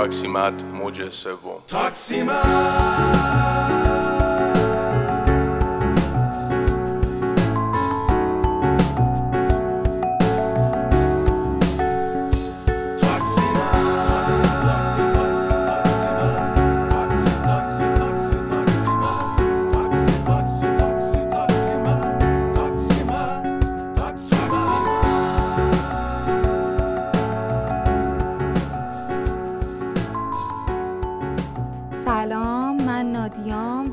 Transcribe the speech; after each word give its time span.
تاکسیمد 0.00 0.62
موج 0.62 1.10
سوم 1.10 1.62
سلام 1.94 3.39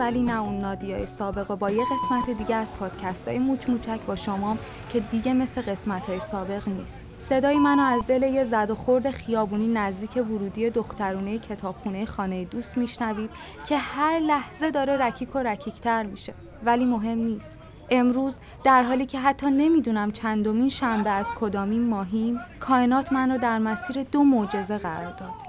ولی 0.08 0.24
نه 0.24 0.42
اون 0.42 0.60
نادیای 0.60 1.06
سابق 1.06 1.52
و 1.52 1.56
با 1.56 1.72
یه 1.72 1.84
قسمت 1.84 2.38
دیگه 2.38 2.56
از 2.56 2.74
پادکست 2.74 3.28
های 3.28 3.40
موچ 3.40 3.70
موچک 3.70 4.00
با 4.08 4.16
شما 4.16 4.58
که 4.90 5.00
دیگه 5.00 5.34
مثل 5.34 5.62
قسمت 5.62 6.10
های 6.10 6.20
سابق 6.20 6.68
نیست. 6.68 7.06
صدای 7.20 7.60
منو 7.60 7.82
از 7.82 8.08
دل 8.08 8.24
یه 8.24 8.44
زد 8.44 8.70
و 8.70 8.76
خورد 8.76 9.12
خیابونی 9.12 9.68
نزدیک 9.68 10.18
ورودی 10.18 10.70
دخترونه 10.70 11.40
کتابخونه 11.40 12.06
خانه 12.06 12.46
دوست 12.46 12.78
میشنوید 12.78 13.30
که 13.68 13.78
هر 13.78 14.20
لحظه 14.20 14.72
داره 14.72 14.98
رکیک 14.98 15.36
و 15.36 15.40
رکیکتر 15.40 16.04
میشه. 16.04 16.34
ولی 16.66 16.86
مهم 16.86 17.18
نیست. 17.18 17.60
امروز 17.90 18.40
در 18.64 18.84
حالی 18.84 19.06
که 19.06 19.20
حتی 19.20 19.52
نمی‌دونم 19.52 20.12
چندمین 20.12 20.70
شنبه 20.70 21.10
از 21.10 21.32
کدامین 21.40 21.90
ماهیم 21.90 22.40
کائنات 22.60 23.14
منو 23.14 23.38
در 23.38 23.60
مسیر 23.60 24.04
دو 24.04 24.24
معجزه 24.24 24.78
قرار 24.78 25.14
داد. 25.14 25.47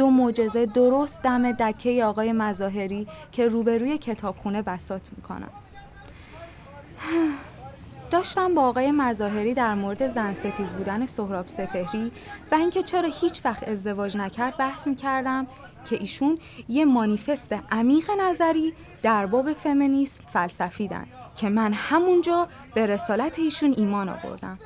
دو 0.00 0.10
معجزه 0.10 0.66
درست 0.66 1.22
دم 1.22 1.52
دکه 1.52 2.04
آقای 2.04 2.32
مظاهری 2.32 3.06
که 3.32 3.48
روبروی 3.48 3.98
کتابخونه 3.98 4.62
بسات 4.62 5.08
می‌کنم. 5.16 5.50
داشتم 8.10 8.54
با 8.54 8.62
آقای 8.62 8.90
مظاهری 8.92 9.54
در 9.54 9.74
مورد 9.74 10.08
زن 10.08 10.34
ستیز 10.34 10.72
بودن 10.72 11.06
سهراب 11.06 11.48
سپهری 11.48 12.12
و 12.52 12.54
اینکه 12.54 12.82
چرا 12.82 13.08
هیچ 13.20 13.40
وقت 13.44 13.68
ازدواج 13.68 14.16
نکرد 14.16 14.56
بحث 14.56 14.86
می‌کردم 14.86 15.46
که 15.84 15.96
ایشون 16.00 16.38
یه 16.68 16.84
مانیفست 16.84 17.54
عمیق 17.72 18.10
نظری 18.20 18.72
در 19.02 19.26
باب 19.26 19.52
فمینیسم 19.52 20.22
فلسفیدن 20.26 21.06
که 21.36 21.48
من 21.48 21.72
همونجا 21.72 22.48
به 22.74 22.86
رسالت 22.86 23.38
ایشون 23.38 23.74
ایمان 23.76 24.08
آوردم. 24.08 24.58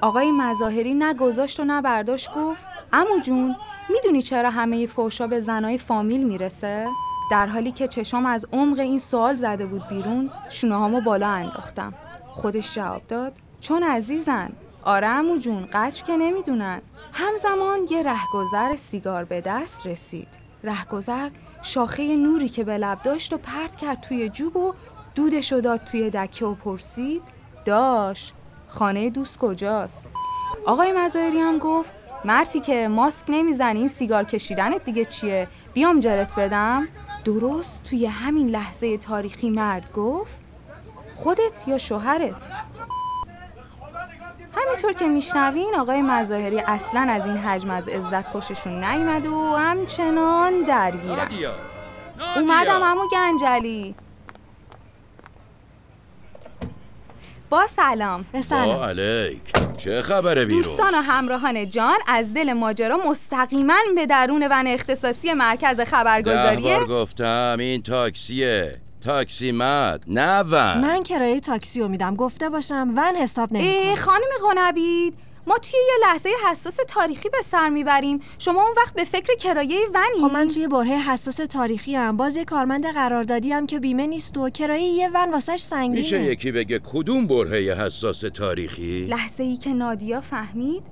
آقای 0.00 0.32
مظاهری 0.32 0.94
نه 0.94 1.14
گذاشت 1.14 1.60
و 1.60 1.64
نه 1.64 1.82
برداشت 1.82 2.32
گفت 2.34 2.66
امو 2.92 3.20
جون 3.22 3.56
می‌دونی 3.88 4.22
چرا 4.22 4.50
همه 4.50 4.86
فوشا 4.86 5.26
به 5.26 5.40
زنای 5.40 5.78
فامیل 5.78 6.24
می‌رسه؟ 6.24 6.86
در 7.30 7.46
حالی 7.46 7.72
که 7.72 7.88
چشام 7.88 8.26
از 8.26 8.46
عمق 8.52 8.78
این 8.78 8.98
سوال 8.98 9.34
زده 9.34 9.66
بود 9.66 9.88
بیرون 9.88 10.30
شونه 10.48 11.00
بالا 11.00 11.28
انداختم. 11.28 11.94
خودش 12.32 12.74
جواب 12.74 13.02
داد 13.08 13.32
چون 13.60 13.82
عزیزن. 13.82 14.52
آره 14.82 15.08
امو 15.08 15.36
جون 15.36 15.66
قدر 15.72 16.02
که 16.02 16.16
نمی‌دونن. 16.16 16.80
همزمان 17.12 17.78
یه 17.90 18.02
رهگذر 18.02 18.76
سیگار 18.76 19.24
به 19.24 19.40
دست 19.40 19.86
رسید. 19.86 20.28
رهگذر 20.64 21.30
شاخه 21.62 22.16
نوری 22.16 22.48
که 22.48 22.64
به 22.64 22.78
لب 22.78 23.02
داشت 23.02 23.32
و 23.32 23.38
پرت 23.38 23.76
کرد 23.76 24.00
توی 24.00 24.28
جوب 24.28 24.56
و 24.56 24.74
دودش 25.14 25.52
داد 25.52 25.84
توی 25.84 26.10
دکه 26.10 26.44
و 26.44 26.54
پرسید 26.54 27.22
داش 27.64 28.32
خانه 28.68 29.10
دوست 29.10 29.38
کجاست؟ 29.38 30.10
آقای 30.66 30.92
مزایری 30.92 31.40
هم 31.40 31.58
گفت 31.58 31.90
مرتی 32.24 32.60
که 32.60 32.88
ماسک 32.88 33.24
نمی‌زنی 33.28 33.78
این 33.78 33.88
سیگار 33.88 34.24
کشیدنت 34.24 34.84
دیگه 34.84 35.04
چیه؟ 35.04 35.48
بیام 35.74 36.00
جرت 36.00 36.34
بدم. 36.38 36.88
درست 37.24 37.82
توی 37.82 38.06
همین 38.06 38.48
لحظه 38.48 38.98
تاریخی 38.98 39.50
مرد 39.50 39.92
گفت 39.92 40.40
خودت 41.14 41.68
یا 41.68 41.78
شوهرت؟ 41.78 42.48
همینطور 44.56 44.92
که 44.92 45.06
میشنوین 45.06 45.74
آقای 45.78 46.02
مظاهری 46.02 46.60
اصلا 46.60 47.00
از 47.00 47.26
این 47.26 47.36
حجم 47.36 47.70
از 47.70 47.88
عزت 47.88 48.28
خوششون 48.28 48.84
نیومد 48.84 49.26
و 49.26 49.56
همچنان 49.56 50.62
درگیرن. 50.62 51.28
اومدم 52.36 52.82
امو 52.82 53.08
گنجلی. 53.08 53.94
با 57.50 57.66
سلام. 57.66 58.24
با 58.50 58.86
علیک. 58.86 59.53
چه 59.84 60.02
خبره 60.02 60.44
بیرون؟ 60.44 60.62
دوستان 60.62 60.94
و 60.94 61.02
همراهان 61.02 61.70
جان 61.70 61.96
از 62.06 62.34
دل 62.34 62.52
ماجرا 62.52 62.96
مستقیما 62.96 63.74
به 63.94 64.06
درون 64.06 64.48
ون 64.50 64.66
اختصاصی 64.66 65.32
مرکز 65.32 65.76
ده 65.76 65.84
خبرگزاریه 65.84 66.78
بار 66.78 66.86
گفتم 66.86 67.56
این 67.60 67.82
تاکسیه. 67.82 68.80
تاکسی 69.04 69.52
مد 69.52 70.04
نه 70.06 70.40
ون. 70.40 70.78
من 70.80 71.02
کرایه 71.02 71.40
تاکسی 71.40 71.80
رو 71.80 71.88
میدم. 71.88 72.16
گفته 72.16 72.48
باشم 72.48 72.92
ون 72.96 73.16
حساب 73.16 73.48
ای 73.54 73.84
نمی‌کنم 73.84 73.94
خانم 73.94 74.54
قنبید 74.54 75.14
ما 75.46 75.58
توی 75.58 75.80
یه 75.80 76.08
لحظه 76.08 76.28
حساس 76.50 76.76
تاریخی 76.88 77.28
به 77.28 77.42
سر 77.44 77.68
می‌بریم. 77.68 78.20
شما 78.38 78.62
اون 78.62 78.74
وقت 78.76 78.94
به 78.94 79.04
فکر 79.04 79.34
کرایه 79.36 79.78
ونی. 79.94 80.28
خب 80.28 80.34
من 80.34 80.48
توی 80.48 80.68
برهه 80.68 81.10
حساس 81.12 81.36
تاریخی 81.36 81.94
هم 81.94 82.16
باز 82.16 82.36
یه 82.36 82.44
کارمند 82.44 82.86
قراردادی 82.86 83.52
هم 83.52 83.66
که 83.66 83.78
بیمه 83.78 84.06
نیست 84.06 84.38
و 84.38 84.50
کرایه 84.50 84.88
یه 84.88 85.10
ون 85.14 85.32
واسش 85.32 85.60
سنگینه. 85.60 85.96
میشه 85.96 86.22
یکی 86.22 86.52
بگه 86.52 86.80
کدوم 86.92 87.26
برهه 87.26 87.84
حساس 87.84 88.20
تاریخی؟ 88.20 89.06
لحظه 89.06 89.44
ای 89.44 89.56
که 89.56 89.72
نادیا 89.72 90.20
فهمید 90.20 90.82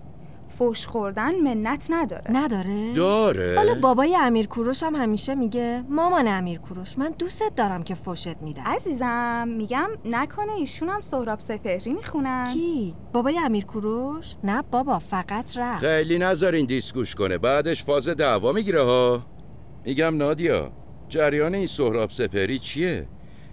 فوش 0.59 0.87
خوردن 0.87 1.35
منت 1.35 1.87
نداره. 1.91 2.31
نداره؟ 2.31 2.93
داره. 2.95 3.55
حالا 3.57 3.75
بابای 3.75 4.17
امیر 4.17 4.47
کوروش 4.47 4.83
هم 4.83 4.97
همیشه 4.97 5.35
میگه 5.35 5.85
مامان 5.89 6.29
امیر 6.29 6.59
کوروش 6.59 6.99
من 6.99 7.15
دوستت 7.19 7.55
دارم 7.57 7.83
که 7.83 7.95
فوشت 7.95 8.37
میدم. 8.43 8.63
عزیزم 8.67 9.49
میگم 9.49 9.89
نکنه 10.05 10.53
ایشون 10.53 10.89
هم 10.89 11.01
سهراب 11.01 11.41
سپهری 11.41 11.93
می‌خونن. 11.93 12.55
کی؟ 12.55 12.95
بابای 13.13 13.39
امیر 13.39 13.65
کوروش؟ 13.65 14.35
نه 14.45 14.63
بابا 14.71 14.99
فقط 14.99 15.57
رفت. 15.57 15.85
خیلی 15.85 16.19
نذارین 16.19 16.67
دیسکوش 16.67 17.15
کنه 17.15 17.39
بعدش 17.39 17.85
فاز 17.85 18.09
دعوا 18.09 18.53
می‌گیره 18.53 18.83
ها. 18.83 19.23
میگم 19.85 20.17
نادیا 20.17 20.71
جریان 21.09 21.55
این 21.55 21.67
سهراب 21.67 22.11
سپری 22.11 22.59
چیه؟ 22.59 23.09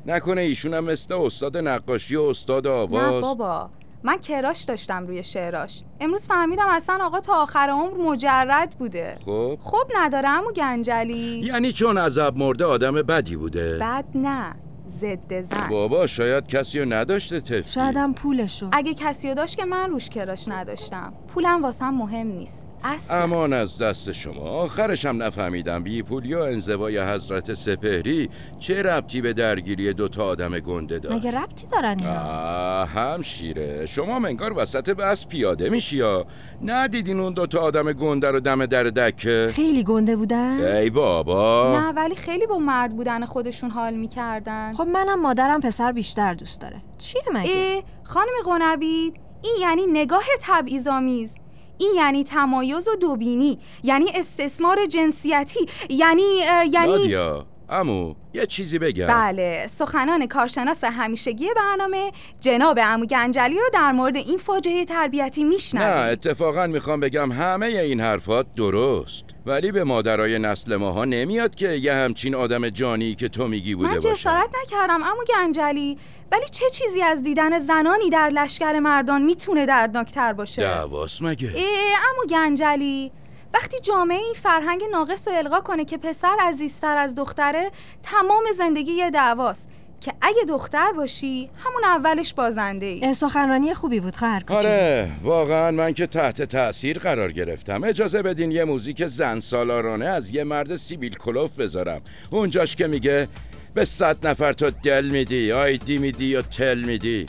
نکنه 0.06 0.42
ایشون 0.42 0.74
هم 0.74 0.84
مثل 0.84 1.14
استاد 1.14 1.58
نقاشی 1.58 2.16
و 2.16 2.22
استاد 2.22 2.68
نه 2.68 2.74
آواز 2.74 3.22
بابا 3.22 3.70
من 4.04 4.18
کراش 4.18 4.64
داشتم 4.64 5.08
روی 5.08 5.24
شعراش. 5.24 5.84
امروز 6.00 6.28
فهمیدم 6.28 6.68
اصلا 6.70 7.06
آقا 7.06 7.20
تا 7.20 7.34
آخر 7.34 7.70
عمر 7.70 7.98
مجرد 8.12 8.76
بوده. 8.80 9.18
خب. 9.26 9.58
خب 9.62 9.92
نداره 9.96 10.30
امو 10.30 10.52
گنجلی. 10.52 11.42
یعنی 11.46 11.72
چون 11.72 11.98
عذب 11.98 12.34
مرده 12.38 12.66
آدم 12.66 12.92
بدی 12.96 13.36
بوده. 13.36 13.78
بد 13.78 14.06
نه. 14.16 14.56
ضد 14.90 15.42
زن. 15.42 15.68
بابا 15.70 16.08
شاید 16.08 16.48
کسی 16.48 16.80
رو 16.80 16.94
نداشته 16.94 17.42
تفتی 17.42 17.72
شایدم 17.72 18.14
پولشو. 18.14 18.70
اگه 18.72 18.94
کسی 18.94 19.30
رو 19.30 19.34
داشت 19.36 19.58
که 19.58 19.66
من 19.66 19.90
روش 19.90 20.10
کراش 20.10 20.48
نداشتم. 20.48 21.14
پولم 21.40 21.64
واسم 21.64 21.90
مهم 21.90 22.28
نیست. 22.28 22.66
اصلا 22.84 23.24
امان 23.24 23.54
از 23.54 23.78
دست 23.78 24.12
شما. 24.12 24.42
آخرش 24.42 25.06
هم 25.06 25.24
نفهمیدم 25.24 25.84
بی 25.84 26.04
پولی 26.04 26.34
و 26.34 26.40
انزوای 26.40 27.00
حضرت 27.00 27.54
سپهری 27.54 28.30
چه 28.60 28.82
ربطی 28.82 29.22
به 29.22 29.34
درگیری 29.34 29.94
دوتا 29.94 30.26
آدم 30.26 30.60
گنده 30.60 31.00
داشت؟ 31.00 31.16
مگه 31.16 31.42
ربطی 31.42 31.68
دارن 31.68 31.98
اینا؟ 32.00 32.20
آه 32.20 32.88
همشیره 32.88 33.86
شما 33.86 34.20
منگار 34.20 34.54
وسط 34.58 34.90
بس 34.90 35.28
پیاده 35.28 35.70
میشی 35.70 35.98
یا؟ 35.98 36.26
ندیدین 36.66 37.20
اون 37.20 37.34
دوتا 37.34 37.60
آدم 37.60 37.94
گنده 37.94 38.32
رو 38.32 38.40
دم 38.40 38.66
در 38.66 38.84
دکه 38.84 39.50
خیلی 39.52 39.84
گنده 39.84 40.16
بودن؟ 40.16 40.76
ای 40.76 40.90
بابا. 40.90 41.80
نه 41.80 41.92
ولی 41.92 42.16
خیلی 42.16 42.48
با 42.48 42.58
مرد 42.58 42.96
بودن 42.96 43.26
خودشون 43.26 43.70
حال 43.70 43.94
می‌کردن. 43.94 44.74
خب 44.74 44.88
منم 44.88 45.22
مادرم 45.22 45.60
پسر 45.60 45.92
بیشتر 45.92 46.34
دوست 46.34 46.62
داره. 46.62 46.82
چیه 46.98 47.22
مگه؟ 47.34 47.52
ای 47.52 47.84
خانم 48.04 48.34
قنبید 48.46 49.29
این 49.44 49.56
یعنی 49.62 49.88
نگاه 49.88 50.24
تبعیض‌آمیز. 50.42 51.36
این 51.78 51.92
یعنی 51.96 52.24
تمایز 52.24 52.88
و 52.88 52.96
دوبینی 52.96 53.60
یعنی 53.84 54.06
استثمار 54.16 54.86
جنسیتی 54.86 55.60
یعنی 55.90 56.42
یعنی 56.72 56.92
نادیا 56.92 57.46
امو 57.70 58.16
یه 58.34 58.46
چیزی 58.46 58.80
بگم. 58.80 59.08
بله 59.08 59.68
سخنان 59.70 60.28
کارشناس 60.28 60.84
همیشگی 60.84 61.48
برنامه 61.56 62.12
جناب 62.42 62.80
عمو 62.80 63.06
گنجلی 63.06 63.56
رو 63.56 63.70
در 63.74 63.92
مورد 63.92 64.16
این 64.16 64.38
فاجعه 64.38 64.86
تربیتی 64.86 65.44
نه 65.44 65.50
میشنوید 65.50 66.12
اتفاقا 66.12 66.68
می‌خوام 66.68 67.00
بگم 67.00 67.32
همه 67.32 67.66
این 67.66 68.02
حرفات 68.02 68.56
درست. 68.56 69.26
ولی 69.50 69.72
به 69.72 69.84
مادرای 69.84 70.40
نسل 70.40 70.76
ماها 70.76 71.06
نمیاد 71.06 71.56
که 71.56 71.70
یه 71.70 71.94
همچین 71.94 72.36
آدم 72.36 72.70
جانی 72.70 73.16
که 73.16 73.30
تو 73.30 73.48
میگی 73.48 73.76
بوده 73.76 73.90
من 73.90 73.96
باشه. 73.96 74.16
جسارت 74.16 74.50
نکردم 74.64 75.04
عمو 75.04 75.24
گنجلی. 75.30 75.98
ولی 76.32 76.46
چه 76.52 76.70
چیزی 76.70 77.02
از 77.02 77.24
دیدن 77.24 77.60
زنانی 77.60 78.10
در 78.10 78.30
لشکر 78.30 78.80
مردان 78.80 79.22
می‌تونه 79.22 79.66
دردناکتر 79.66 80.34
باشه؟ 80.34 80.62
دعواست 80.62 81.22
مگه؟ 81.22 81.54
ای 81.56 81.66
امو 82.12 82.26
گنجلی. 82.30 83.12
وقتی 83.54 83.80
جامعه 83.80 84.18
این 84.18 84.34
فرهنگ 84.34 84.84
ناقص 84.92 85.28
رو 85.28 85.34
القا 85.34 85.60
کنه 85.60 85.86
که 85.86 85.98
پسر 85.98 86.36
عزیزتر 86.42 86.98
از 86.98 87.16
دختره 87.16 87.72
تمام 88.04 88.44
زندگی 88.58 88.92
یه 88.92 89.10
دعواست. 89.10 89.70
که 90.02 90.14
اگه 90.22 90.44
دختر 90.50 90.92
باشی 90.92 91.50
همون 91.58 91.84
اولش 91.84 92.34
بازنده 92.34 92.86
ای. 92.86 93.14
سخنرانی 93.14 93.74
خوبی 93.74 94.00
بود 94.00 94.16
خواهر 94.16 94.40
کوچولو 94.40 94.60
آره 94.60 95.12
واقعا 95.22 95.72
من 95.72 95.94
که 95.94 96.08
تحت 96.08 96.42
تاثیر 96.42 97.00
قرار 97.00 97.32
گرفتم. 97.32 97.84
اجازه 97.84 98.22
بدین 98.22 98.52
یه 98.52 98.64
موزیک 98.64 99.06
زن 99.06 99.40
سالارانه 99.40 100.06
از 100.06 100.30
یه 100.30 100.44
مرد 100.44 100.76
سیبیل 100.76 101.16
کلوف 101.16 101.60
بذارم. 101.60 102.02
اونجاش 102.30 102.76
که 102.76 102.88
میگه 102.88 103.28
به 103.74 103.86
صد 103.86 104.28
نفر 104.28 104.54
تو 104.54 104.70
دل 104.70 105.06
میدی 105.06 105.52
آیدی 105.52 105.98
میدی 105.98 106.26
یا 106.26 106.42
تل 106.42 106.80
میدی. 106.80 107.26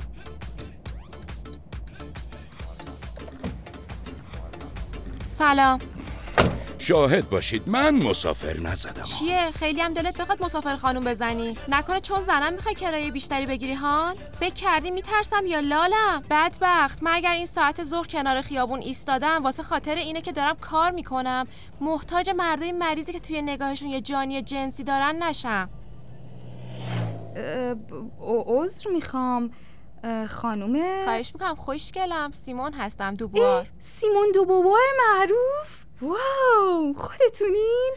سلام. 5.29 5.79
شاهد 6.91 7.31
باشید. 7.31 7.69
من 7.69 7.95
مسافر 7.95 8.57
نزدم. 8.57 9.03
چیه؟ 9.03 9.51
خیلی 9.51 9.81
هم 9.81 9.95
دلت 9.95 10.19
بخواد 10.19 10.43
مسافر 10.43 10.77
خانوم 10.77 11.05
بزنی؟ 11.05 11.57
نکنه 11.69 12.01
چون 12.01 12.21
زنم 12.21 12.53
می‌خوای 12.53 12.75
کرایه 12.75 13.11
بیشتری 13.11 13.47
بگیری 13.47 13.75
هان؟ 13.75 14.15
فکر 14.41 14.55
کردی 14.55 14.91
میترسم 14.91 15.47
یا 15.47 15.61
لالم؟ 15.61 16.23
بدبخت. 16.31 17.03
من 17.03 17.11
اگر 17.15 17.33
این 17.33 17.47
ساعت 17.47 17.85
ظهر 17.85 18.07
کنار 18.07 18.43
خیابون 18.43 18.81
ایستادم 18.81 19.45
واسه 19.45 19.63
خاطر 19.63 19.95
اینه 19.95 20.21
که 20.21 20.33
دارم 20.33 20.57
کار 20.57 20.91
می‌کنم. 20.91 21.47
محتاج 21.81 22.31
مردای 22.31 22.73
مریضی 22.73 23.13
که 23.13 23.21
توی 23.21 23.43
نگاهشون 23.43 23.89
یه 23.89 24.01
جانی 24.01 24.43
جنسی 24.43 24.85
دارن 24.85 25.23
نشم. 25.23 25.71
عذر 28.21 28.91
می‌خوام. 28.91 29.51
اه، 30.05 30.27
خانوم 30.27 31.05
خواهش 31.05 31.31
می‌کنم 31.35 31.55
خوشگلم. 31.55 32.31
سیمون 32.47 32.73
هستم 32.73 33.15
دوبار 33.15 33.67
سیمون 33.81 34.27
دوبوار 34.35 34.81
معروف. 34.99 35.90
واو 36.02 36.94
خودتونین؟ 36.97 37.94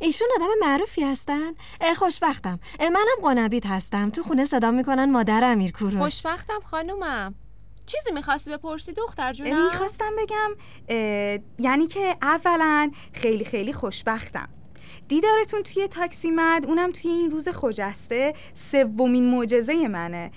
ایشون 0.00 0.28
آدم 0.36 0.46
معروفی 0.60 1.02
هستن. 1.04 1.52
خوشبختم. 1.96 2.60
منم 2.80 2.94
قنبیت 3.22 3.66
هستم. 3.66 4.10
تو 4.10 4.22
خونه 4.22 4.44
صدا 4.44 4.70
می‌کنن 4.70 5.10
مادر 5.10 5.44
امیر 5.44 5.72
کوروش. 5.72 5.94
خوشبختم 5.94 6.60
خانومم. 6.64 7.34
چیزی 7.86 8.12
می‌خواستی 8.14 8.50
بپرسی 8.50 8.92
دختر 8.92 9.32
جونم؟ 9.32 9.64
می‌خواستم 9.64 10.10
بگم 10.18 10.50
یعنی 11.58 11.86
که 11.86 12.16
اولا 12.22 12.90
خیلی 13.12 13.44
خیلی 13.44 13.72
خوشبختم. 13.72 14.48
دیدارتون 15.08 15.62
توی 15.62 15.88
تاکسی 15.88 16.30
مد 16.30 16.66
اونم 16.66 16.92
توی 16.92 17.10
این 17.10 17.30
روز 17.30 17.48
خجسته 17.48 18.34
سومین 18.54 19.30
معجزه 19.30 19.88
منه. 19.88 20.30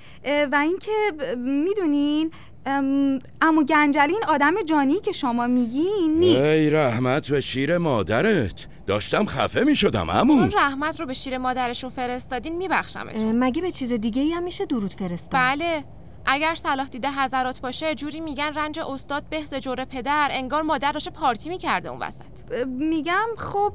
و 0.51 0.55
اینکه 0.55 0.91
می‌دونین 1.37 2.31
ام، 2.65 3.19
امو 3.41 3.63
گنجلی 3.63 4.13
این 4.13 4.23
آدم 4.27 4.53
جانی 4.65 5.00
که 5.00 5.12
شما 5.12 5.47
میگین 5.47 6.15
نیست. 6.19 6.41
ای 6.41 6.69
رحمت 6.69 7.31
به 7.31 7.41
شیر 7.41 7.77
مادرت. 7.77 8.67
داشتم 8.88 9.25
خفه 9.25 9.63
می‌شدم 9.63 10.12
عمو 10.12 10.33
چون 10.33 10.51
رحمت 10.51 11.00
رو 11.00 11.06
به 11.06 11.13
شیر 11.13 11.38
مادرشون 11.38 11.89
فرستادین 11.89 12.57
میبخشمتون. 12.57 13.39
مگه 13.39 13.62
به 13.62 13.71
چیز 13.71 13.94
دیگه 13.94 14.21
ای 14.21 14.31
هم 14.31 14.44
میشه 14.44 14.65
درود 14.65 14.94
فرستاد؟ 14.94 15.31
بله. 15.41 15.83
اگر 16.25 16.56
صلاح 16.56 16.88
دیده 16.88 17.12
حضرات 17.12 17.62
باشه 17.62 17.95
جوری 17.95 18.19
میگن 18.19 18.53
رنج 18.53 18.79
استاد 18.79 19.23
به 19.29 19.45
ز 19.45 19.53
جور 19.53 19.85
پدر 19.85 20.27
انگار 20.31 20.61
مادر 20.61 20.94
پارتی 21.15 21.50
می‌کرده 21.50 21.89
اون 21.89 22.00
وسط. 22.00 22.23
ب- 22.51 22.68
میگم 22.68 23.27
خب 23.38 23.73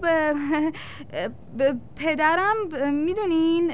پدرم 1.97 2.69
ب- 2.71 2.77
می‌دونین 2.77 3.73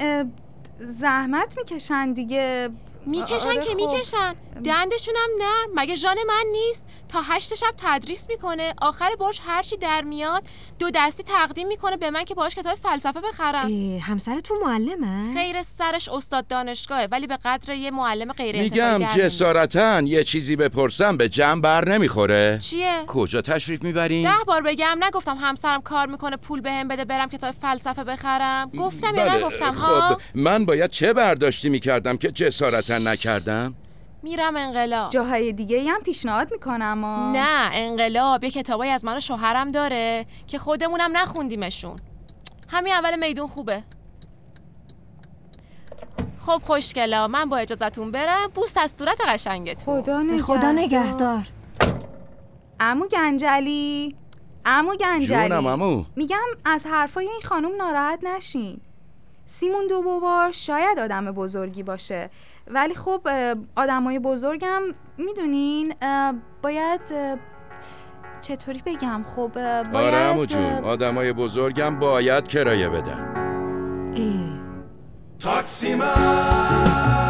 زحمت 0.79 1.57
می‌کشن 1.57 2.13
دیگه. 2.13 2.69
می‌کشن 3.07 3.47
آره 3.47 3.55
که 3.55 3.69
خب. 3.69 3.75
می‌کشن. 3.75 4.33
دندشون 4.65 5.15
هم 5.17 5.29
نرم. 5.39 5.69
مگه 5.75 5.95
ژان 5.95 6.15
من 6.27 6.43
نیست؟ 6.51 6.85
تا 7.09 7.21
هشت 7.21 7.55
شب 7.55 7.73
تدریس 7.77 8.25
می‌کنه. 8.29 8.73
آخر 8.81 9.09
باش 9.19 9.41
هرچی 9.45 9.77
در 9.77 10.01
میاد 10.01 10.43
دو 10.79 10.89
دستی 10.95 11.23
تقدیم 11.23 11.67
می‌کنه 11.67 11.97
به 11.97 12.11
من 12.11 12.23
که 12.23 12.35
باش 12.35 12.55
کتاب 12.55 12.75
فلسفه 12.75 13.21
بخرم. 13.21 13.65
اه، 13.65 13.99
همسرتون 14.01 14.57
معلمه؟ 14.63 15.33
خیر 15.33 15.63
سرش 15.63 16.09
استاد 16.09 16.47
دانشگاهه 16.47 17.07
ولی 17.11 17.27
به 17.27 17.37
قدر 17.45 17.73
یه 17.73 17.91
معلم 17.91 18.33
غیر 18.33 18.61
میگم. 18.61 19.03
جسارتا 19.03 20.01
یه 20.01 20.23
چیزی 20.23 20.55
بپرسم 20.55 21.17
به 21.17 21.29
جمع 21.29 21.61
بر 21.61 21.89
نمی‌خوره. 21.89 22.59
چیه؟ 22.61 23.03
کجا 23.07 23.41
تشریف 23.41 23.83
می‌برین؟ 23.83 24.31
ده 24.31 24.43
بار 24.47 24.61
بگم 24.61 24.97
نگفتم 24.99 25.37
همسرم 25.41 25.81
کار 25.81 26.07
می‌کنه 26.07 26.37
پول 26.37 26.61
بهم 26.61 26.87
بده 26.87 27.05
برم 27.05 27.29
کتاب 27.29 27.51
فلسفه 27.51 28.03
بخرم. 28.03 28.71
گفتم 28.79 29.15
یا 29.15 29.25
بله، 29.25 29.37
نگفتم 29.37 29.71
خب 29.71 29.81
ها؟ 29.81 30.17
من 30.35 30.65
باید 30.65 30.89
چه 30.89 31.13
برداشتی 31.13 31.69
می‌کردم 31.69 32.17
که 32.17 32.31
جسارتا 32.31 32.96
نکردم؟ 32.99 33.73
میرم 34.23 34.55
انقلاب. 34.55 35.11
جاهای 35.11 35.53
دیگه 35.53 35.91
هم 35.91 36.01
پیشنهاد 36.01 36.51
می‌کنم 36.51 37.03
آ. 37.03 37.31
نه 37.31 37.69
انقلاب. 37.73 38.43
یه 38.43 38.51
کتابایی 38.51 38.91
از 38.91 39.05
من 39.05 39.17
و 39.17 39.19
شوهرم 39.19 39.71
داره 39.71 40.25
که 40.47 40.59
خودمونم 40.59 41.17
نخوندیمشون. 41.17 41.95
همین 42.67 42.93
اول 42.93 43.19
میدون 43.19 43.47
خوبه. 43.47 43.83
خب 46.37 46.61
خوشگلا. 46.65 47.27
من 47.27 47.49
با 47.49 47.57
اجازتون 47.57 48.11
برم. 48.11 48.51
بوست 48.55 48.77
از 48.77 48.91
صورت 48.99 49.21
قشنگتون. 49.27 50.01
خدا 50.01 50.21
نگهدار 50.21 50.57
خدا 50.57 50.71
نگهدار. 50.71 51.47
امو 52.79 53.07
گنجلی. 53.07 54.15
امو 54.65 54.95
گنجلی. 54.95 55.47
جونم 55.49 55.67
عمو. 55.67 56.05
میگم 56.15 56.47
از 56.65 56.85
حرفای 56.85 57.27
این 57.27 57.41
خانم 57.43 57.75
ناراحت 57.77 58.19
نشین. 58.23 58.81
سیمون 59.47 59.87
دوبوار 59.87 60.51
شاید 60.51 60.99
آدم 60.99 61.31
بزرگی 61.31 61.83
باشه. 61.83 62.29
ولی 62.67 62.93
خب 62.95 63.27
آدمای 63.75 64.19
بزرگم 64.19 64.81
می‌دونین 65.17 65.93
باید 66.61 67.01
چطوری 68.41 68.81
بگم؟ 68.85 69.23
خب 69.23 69.51
اه، 69.55 69.83
باید 69.83 69.95
آره 69.95 70.17
عمو 70.17 70.45
جون. 70.45 70.73
آدمای 70.83 71.33
بزرگم 71.33 71.99
باید 71.99 72.47
کرایه 72.47 72.89
بدن. 72.89 73.33
تاکسی 75.39 75.95
من. 75.95 77.26